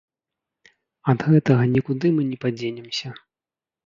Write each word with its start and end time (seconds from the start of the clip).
Ад 1.11 1.19
гэтага 1.33 1.67
нікуды 1.75 2.11
мы 2.15 2.23
не 2.31 2.37
падзенемся. 2.47 3.13